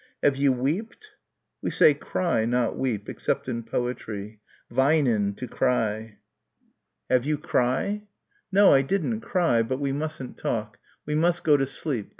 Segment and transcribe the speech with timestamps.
[0.23, 1.11] "Have you weeped?"
[1.61, 4.39] "We say cry, not weep, except in poetry
[4.73, 6.17] weinen, to cry."
[7.07, 8.07] "Have you cry?"
[8.51, 9.61] "No, I didn't cry.
[9.61, 10.79] But we mustn't talk.
[11.05, 12.09] We must go to sleep.